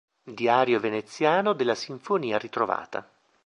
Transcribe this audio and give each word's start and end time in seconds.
Diario 0.33 0.79
veneziano 0.79 1.53
della 1.53 1.75
sinfonia 1.75 2.39
ritrovata". 2.39 3.07